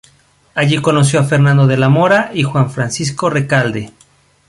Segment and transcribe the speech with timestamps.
[0.55, 3.91] Allí conoció a Fernando de la Mora y Juan Francisco Recalde.